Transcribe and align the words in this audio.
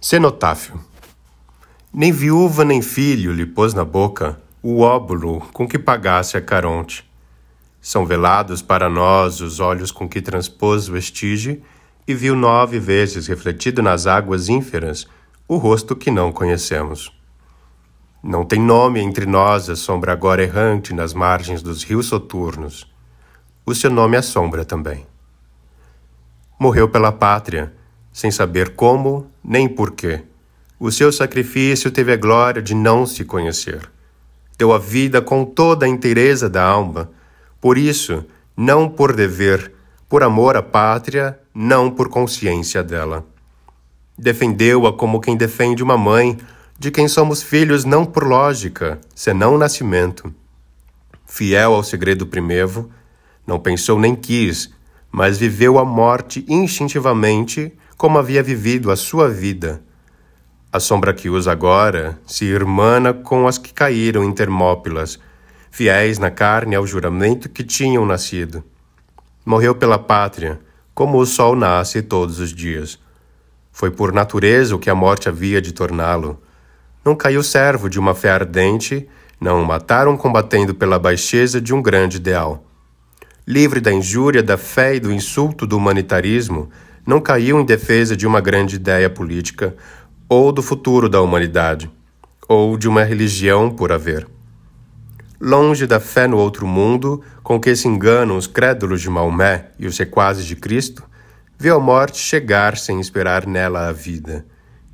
Cenotáfio. 0.00 0.80
Nem 1.92 2.12
viúva 2.12 2.64
nem 2.64 2.80
filho 2.80 3.32
lhe 3.32 3.44
pôs 3.44 3.74
na 3.74 3.84
boca 3.84 4.40
o 4.62 4.80
óbulo 4.80 5.40
com 5.52 5.66
que 5.66 5.76
pagasse 5.76 6.36
a 6.36 6.40
Caronte. 6.40 7.04
São 7.80 8.06
velados 8.06 8.62
para 8.62 8.88
nós 8.88 9.40
os 9.40 9.58
olhos 9.58 9.90
com 9.90 10.08
que 10.08 10.22
transpôs 10.22 10.88
o 10.88 10.96
estige 10.96 11.60
e 12.06 12.14
viu 12.14 12.36
nove 12.36 12.78
vezes 12.78 13.26
refletido 13.26 13.82
nas 13.82 14.06
águas 14.06 14.48
ínferas 14.48 15.04
o 15.48 15.56
rosto 15.56 15.96
que 15.96 16.12
não 16.12 16.30
conhecemos. 16.30 17.12
Não 18.22 18.44
tem 18.44 18.60
nome 18.60 19.00
entre 19.00 19.26
nós 19.26 19.68
a 19.68 19.74
sombra 19.74 20.12
agora 20.12 20.44
errante 20.44 20.94
nas 20.94 21.12
margens 21.12 21.60
dos 21.60 21.82
rios 21.82 22.06
soturnos. 22.06 22.86
O 23.66 23.74
seu 23.74 23.90
nome 23.90 24.16
é 24.16 24.22
sombra 24.22 24.64
também. 24.64 25.04
Morreu 26.56 26.88
pela 26.88 27.10
pátria, 27.10 27.76
sem 28.18 28.32
saber 28.32 28.70
como 28.70 29.30
nem 29.44 29.68
porquê. 29.68 30.22
O 30.76 30.90
seu 30.90 31.12
sacrifício 31.12 31.88
teve 31.88 32.12
a 32.12 32.16
glória 32.16 32.60
de 32.60 32.74
não 32.74 33.06
se 33.06 33.24
conhecer. 33.24 33.88
Deu 34.58 34.72
a 34.72 34.78
vida 34.78 35.22
com 35.22 35.44
toda 35.44 35.86
a 35.86 35.88
inteireza 35.88 36.50
da 36.50 36.64
alma, 36.64 37.12
por 37.60 37.78
isso, 37.78 38.24
não 38.56 38.88
por 38.88 39.14
dever, 39.14 39.70
por 40.08 40.24
amor 40.24 40.56
à 40.56 40.62
pátria, 40.62 41.38
não 41.54 41.92
por 41.92 42.08
consciência 42.08 42.82
dela. 42.82 43.24
Defendeu-a 44.18 44.92
como 44.92 45.20
quem 45.20 45.36
defende 45.36 45.80
uma 45.80 45.96
mãe, 45.96 46.36
de 46.76 46.90
quem 46.90 47.06
somos 47.06 47.40
filhos 47.40 47.84
não 47.84 48.04
por 48.04 48.24
lógica, 48.24 49.00
senão 49.14 49.56
nascimento. 49.56 50.34
Fiel 51.24 51.72
ao 51.72 51.84
segredo 51.84 52.26
primevo, 52.26 52.90
não 53.46 53.60
pensou 53.60 53.96
nem 53.96 54.16
quis, 54.16 54.74
mas 55.08 55.38
viveu 55.38 55.78
a 55.78 55.84
morte 55.84 56.44
instintivamente 56.48 57.72
como 57.98 58.16
havia 58.16 58.44
vivido 58.44 58.92
a 58.92 58.96
sua 58.96 59.28
vida. 59.28 59.82
A 60.72 60.78
sombra 60.78 61.12
que 61.12 61.28
usa 61.28 61.50
agora 61.50 62.16
se 62.24 62.44
irmana 62.44 63.12
com 63.12 63.48
as 63.48 63.58
que 63.58 63.74
caíram 63.74 64.22
em 64.22 64.32
Termópilas, 64.32 65.18
fiéis 65.68 66.16
na 66.16 66.30
carne 66.30 66.76
ao 66.76 66.86
juramento 66.86 67.48
que 67.48 67.64
tinham 67.64 68.06
nascido. 68.06 68.62
Morreu 69.44 69.74
pela 69.74 69.98
pátria, 69.98 70.60
como 70.94 71.18
o 71.18 71.26
sol 71.26 71.56
nasce 71.56 72.00
todos 72.00 72.38
os 72.38 72.54
dias. 72.54 73.00
Foi 73.72 73.90
por 73.90 74.12
natureza 74.12 74.76
o 74.76 74.78
que 74.78 74.90
a 74.90 74.94
morte 74.94 75.28
havia 75.28 75.60
de 75.60 75.72
torná-lo. 75.72 76.40
Não 77.04 77.16
caiu 77.16 77.42
servo 77.42 77.90
de 77.90 77.98
uma 77.98 78.14
fé 78.14 78.30
ardente, 78.30 79.08
não 79.40 79.60
o 79.60 79.66
mataram 79.66 80.16
combatendo 80.16 80.72
pela 80.72 81.00
baixeza 81.00 81.60
de 81.60 81.74
um 81.74 81.82
grande 81.82 82.18
ideal. 82.18 82.64
Livre 83.44 83.80
da 83.80 83.92
injúria, 83.92 84.42
da 84.42 84.56
fé 84.56 84.94
e 84.94 85.00
do 85.00 85.10
insulto 85.10 85.66
do 85.66 85.76
humanitarismo, 85.76 86.70
não 87.08 87.22
caiu 87.22 87.58
em 87.58 87.64
defesa 87.64 88.14
de 88.14 88.26
uma 88.26 88.38
grande 88.38 88.76
ideia 88.76 89.08
política 89.08 89.74
ou 90.28 90.52
do 90.52 90.60
futuro 90.60 91.08
da 91.08 91.22
humanidade, 91.22 91.90
ou 92.46 92.76
de 92.76 92.86
uma 92.86 93.02
religião 93.02 93.70
por 93.70 93.90
haver. 93.90 94.28
Longe 95.40 95.86
da 95.86 95.98
fé 95.98 96.26
no 96.26 96.36
outro 96.36 96.66
mundo, 96.66 97.22
com 97.42 97.58
que 97.58 97.74
se 97.74 97.88
enganam 97.88 98.36
os 98.36 98.46
crédulos 98.46 99.00
de 99.00 99.08
Maomé 99.08 99.70
e 99.78 99.86
os 99.86 99.96
sequazes 99.96 100.44
de 100.44 100.54
Cristo, 100.54 101.02
viu 101.58 101.76
a 101.76 101.80
morte 101.80 102.18
chegar 102.18 102.76
sem 102.76 103.00
esperar 103.00 103.46
nela 103.46 103.88
a 103.88 103.92
vida, 103.92 104.44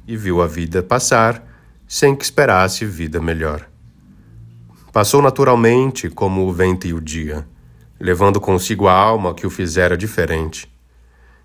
e 0.06 0.16
viu 0.16 0.40
a 0.40 0.46
vida 0.46 0.84
passar 0.84 1.44
sem 1.84 2.14
que 2.14 2.22
esperasse 2.22 2.84
vida 2.84 3.20
melhor. 3.20 3.68
Passou 4.92 5.20
naturalmente 5.20 6.08
como 6.08 6.46
o 6.46 6.52
vento 6.52 6.86
e 6.86 6.94
o 6.94 7.00
dia, 7.00 7.44
levando 7.98 8.40
consigo 8.40 8.86
a 8.86 8.92
alma 8.92 9.34
que 9.34 9.48
o 9.48 9.50
fizera 9.50 9.96
diferente 9.96 10.72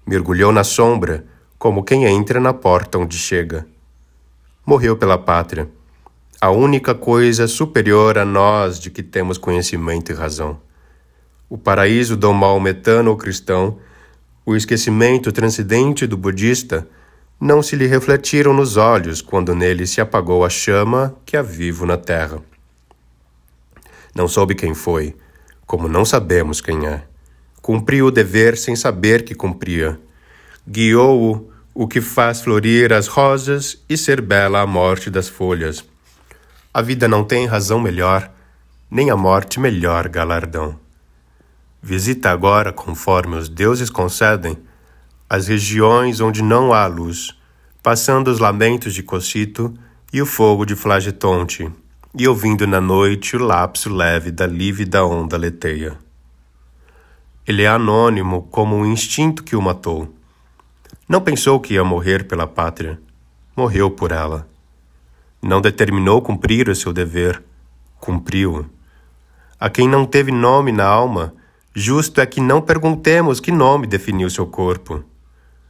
mergulhou 0.10 0.52
na 0.52 0.64
sombra, 0.64 1.24
como 1.60 1.84
quem 1.84 2.06
entra 2.06 2.40
na 2.40 2.52
porta 2.52 2.98
onde 2.98 3.16
chega. 3.16 3.68
Morreu 4.66 4.98
pela 4.98 5.20
pátria, 5.20 5.70
a 6.42 6.50
única 6.50 6.96
coisa 6.96 7.48
superior 7.48 8.18
a 8.18 8.26
nós 8.26 8.80
de 8.80 8.90
que 8.90 9.04
temos 9.04 9.38
conhecimento 9.38 10.12
e 10.12 10.16
razão. 10.16 10.60
O 11.48 11.60
paraíso 11.60 12.18
do 12.18 12.34
maometano 12.34 13.12
ou 13.12 13.18
cristão, 13.18 13.78
o 14.44 14.56
esquecimento 14.56 15.32
transcendente 15.32 16.08
do 16.08 16.18
budista, 16.18 16.88
não 17.40 17.62
se 17.62 17.76
lhe 17.76 17.86
refletiram 17.86 18.52
nos 18.52 18.78
olhos 18.78 19.22
quando 19.22 19.54
nele 19.54 19.86
se 19.86 20.02
apagou 20.02 20.44
a 20.44 20.50
chama 20.50 21.16
que 21.24 21.38
há 21.38 21.44
vivo 21.44 21.86
na 21.86 21.98
terra. 21.98 22.42
Não 24.16 24.28
soube 24.28 24.56
quem 24.56 24.74
foi, 24.74 25.16
como 25.68 25.88
não 25.88 26.04
sabemos 26.04 26.62
quem 26.62 26.88
é. 26.88 27.04
Cumpriu 27.62 28.08
o 28.08 28.12
dever 28.12 28.58
sem 28.58 28.76
saber 28.76 29.24
que 29.24 29.36
cumpria. 29.36 30.00
Guiou-o 30.68 31.52
o 31.74 31.88
que 31.88 32.02
faz 32.02 32.42
florir 32.42 32.92
as 32.92 33.08
rosas 33.08 33.84
e 33.88 33.98
ser 33.98 34.22
bela 34.22 34.62
a 34.62 34.68
morte 34.68 35.10
das 35.10 35.30
folhas. 35.30 35.84
A 36.74 36.82
vida 36.82 37.08
não 37.08 37.24
tem 37.24 37.46
razão 37.46 37.80
melhor, 37.80 38.30
nem 38.92 39.10
a 39.10 39.16
morte 39.16 39.60
melhor 39.60 40.08
galardão. 40.10 40.78
Visita 41.82 42.30
agora, 42.30 42.74
conforme 42.74 43.38
os 43.38 43.48
deuses 43.48 43.90
concedem, 43.90 44.58
as 45.30 45.48
regiões 45.48 46.20
onde 46.20 46.42
não 46.42 46.74
há 46.74 46.86
luz, 46.88 47.34
passando 47.82 48.30
os 48.30 48.40
lamentos 48.40 48.94
de 48.94 49.02
Cocito 49.02 49.74
e 50.12 50.22
o 50.22 50.26
fogo 50.26 50.66
de 50.66 50.76
Flagetonte, 50.76 51.72
e 52.18 52.28
ouvindo 52.28 52.68
na 52.68 52.82
noite 52.82 53.38
o 53.38 53.40
lapso 53.40 53.90
leve 53.94 54.32
da 54.32 54.46
lívida 54.46 55.06
onda 55.06 55.38
leteia. 55.38 55.98
Ele 57.48 57.64
é 57.64 57.68
anônimo 57.68 58.48
como 58.52 58.76
o 58.76 58.86
instinto 58.86 59.44
que 59.44 59.56
o 59.56 59.62
matou. 59.62 60.14
Não 61.10 61.20
pensou 61.20 61.60
que 61.60 61.74
ia 61.74 61.84
morrer 61.84 62.28
pela 62.28 62.46
pátria. 62.46 63.02
Morreu 63.56 63.90
por 63.90 64.12
ela. 64.12 64.48
Não 65.42 65.60
determinou 65.60 66.22
cumprir 66.22 66.70
o 66.70 66.76
seu 66.76 66.94
dever. 66.94 67.42
Cumpriu. 68.00 68.70
A 69.60 69.72
quem 69.72 69.90
não 69.90 70.06
teve 70.06 70.32
nome 70.32 70.72
na 70.72 70.86
alma, 70.86 71.34
justo 71.74 72.22
é 72.22 72.28
que 72.28 72.40
não 72.40 72.62
perguntemos 72.62 73.40
que 73.40 73.52
nome 73.52 73.88
definiu 73.88 74.30
seu 74.30 74.46
corpo. 74.46 75.04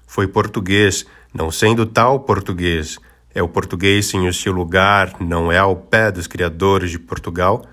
Foi 0.06 0.28
português, 0.28 1.06
não 1.34 1.50
sendo 1.50 1.86
tal 1.86 2.20
português. 2.20 3.00
É 3.34 3.42
o 3.42 3.48
português 3.48 4.08
sem 4.08 4.28
o 4.28 4.34
seu 4.34 4.52
lugar, 4.52 5.16
não 5.22 5.50
é 5.50 5.58
ao 5.58 5.74
pé 5.74 6.12
dos 6.12 6.28
criadores 6.28 6.92
de 6.92 7.00
Portugal, 7.00 7.64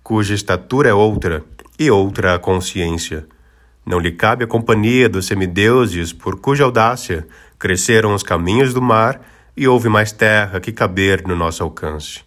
cuja 0.00 0.32
estatura 0.32 0.90
é 0.90 0.94
outra, 0.94 1.42
e 1.76 1.90
outra 1.90 2.36
a 2.36 2.38
consciência 2.38 3.26
não 3.86 4.00
lhe 4.00 4.10
cabe 4.10 4.42
a 4.42 4.48
companhia 4.48 5.08
dos 5.08 5.26
semideuses, 5.26 6.12
por 6.12 6.40
cuja 6.40 6.64
audácia 6.64 7.24
cresceram 7.56 8.12
os 8.14 8.22
caminhos 8.24 8.74
do 8.74 8.82
mar 8.82 9.20
e 9.56 9.68
houve 9.68 9.88
mais 9.88 10.10
terra 10.10 10.58
que 10.58 10.72
caber 10.72 11.24
no 11.24 11.36
nosso 11.36 11.62
alcance. 11.62 12.24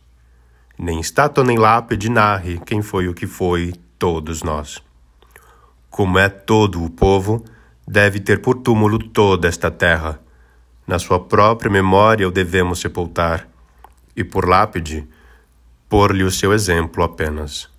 Nem 0.78 1.02
estátua 1.02 1.44
nem 1.44 1.58
lápide 1.58 2.09
narre 2.09 2.62
quem 2.66 2.81
foi 2.81 3.09
o 3.09 3.14
que 3.14 3.28
foi 3.28 3.74
todos 4.00 4.42
nós. 4.42 4.81
Como 5.90 6.18
é 6.18 6.30
todo 6.30 6.81
o 6.81 6.90
povo, 6.90 7.44
deve 7.86 8.22
ter 8.22 8.40
por 8.40 8.56
túmulo 8.56 8.97
toda 8.97 9.50
esta 9.50 9.70
terra. 9.70 10.18
Na 10.88 10.97
sua 10.97 11.20
própria 11.20 11.70
memória 11.70 12.26
o 12.26 12.31
devemos 12.31 12.80
sepultar, 12.80 13.50
e 14.16 14.24
por 14.24 14.47
lápide, 14.47 15.06
pôr-lhe 15.90 16.24
o 16.24 16.31
seu 16.31 16.53
exemplo 16.53 17.03
apenas. 17.03 17.70